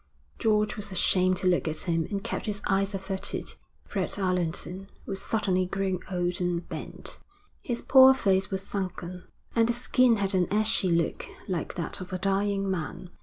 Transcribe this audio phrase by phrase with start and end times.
[0.39, 3.53] George was ashamed to look at him and kept his eyes averted.
[3.85, 7.19] Fred Allerton was suddenly grown old and bent;
[7.61, 9.25] his poor face was sunken,
[9.55, 13.11] and the skin had an ashy look like that of a dying man.